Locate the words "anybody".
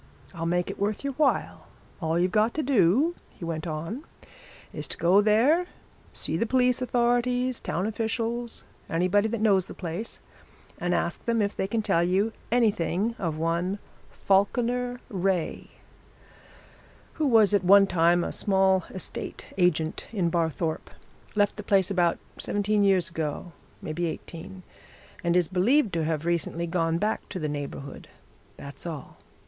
8.89-9.27